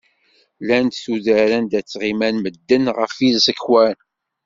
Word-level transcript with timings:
Llant 0.61 0.99
tuddar 1.03 1.49
anda 1.57 1.79
ttɣiman 1.81 2.35
medden 2.39 2.85
ɣef 2.97 3.13
yiẓekwan. 3.25 3.97